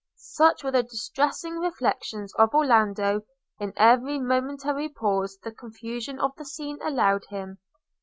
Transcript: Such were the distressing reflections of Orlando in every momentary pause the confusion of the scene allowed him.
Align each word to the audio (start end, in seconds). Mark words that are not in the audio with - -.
Such 0.15 0.63
were 0.63 0.71
the 0.71 0.81
distressing 0.81 1.59
reflections 1.59 2.33
of 2.33 2.55
Orlando 2.55 3.21
in 3.59 3.71
every 3.77 4.19
momentary 4.19 4.89
pause 4.89 5.37
the 5.43 5.51
confusion 5.51 6.19
of 6.19 6.35
the 6.37 6.43
scene 6.45 6.79
allowed 6.81 7.25
him. 7.25 7.59